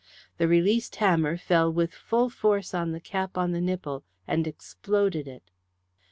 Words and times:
The 0.39 0.47
released 0.47 0.95
hammer 0.95 1.37
fell 1.37 1.71
with 1.71 1.93
full 1.93 2.31
force 2.31 2.73
on 2.73 2.91
the 2.91 2.99
cap 2.99 3.37
on 3.37 3.51
the 3.51 3.61
nipple, 3.61 4.03
and 4.27 4.47
exploded 4.47 5.27
it. 5.27 5.51